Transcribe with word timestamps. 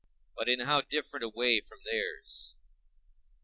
But 0.35 0.49
in 0.49 0.61
how 0.61 0.81
different 0.81 1.23
a 1.25 1.29
way 1.29 1.59
from 1.61 1.77
theirs! 1.85 2.55